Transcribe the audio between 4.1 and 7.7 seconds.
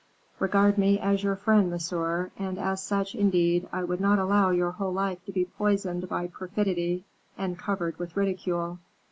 allow your whole life to be poisoned by perfidy, and